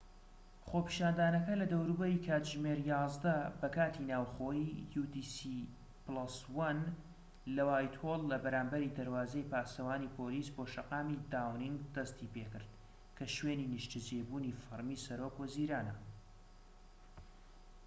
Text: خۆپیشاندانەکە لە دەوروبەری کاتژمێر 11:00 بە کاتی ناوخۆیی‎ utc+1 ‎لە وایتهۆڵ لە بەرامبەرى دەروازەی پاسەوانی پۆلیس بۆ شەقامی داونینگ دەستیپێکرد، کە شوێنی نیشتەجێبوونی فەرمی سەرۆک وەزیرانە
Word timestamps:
خۆپیشاندانەکە 0.69 1.53
لە 1.61 1.65
دەوروبەری 1.73 2.23
کاتژمێر 2.27 2.79
11:00 2.83 3.53
بە 3.59 3.67
کاتی 3.75 4.07
ناوخۆیی‎ 4.09 4.75
utc+1 5.01 6.79
‎لە 7.55 7.63
وایتهۆڵ 7.69 8.21
لە 8.31 8.37
بەرامبەرى 8.43 8.93
دەروازەی 8.97 9.47
پاسەوانی 9.51 10.13
پۆلیس 10.17 10.47
بۆ 10.55 10.63
شەقامی 10.73 11.23
داونینگ 11.33 11.79
دەستیپێکرد، 11.95 12.69
کە 13.17 13.25
شوێنی 13.35 13.71
نیشتەجێبوونی 13.73 14.57
فەرمی 14.63 15.01
سەرۆک 15.05 15.35
وەزیرانە 15.37 15.95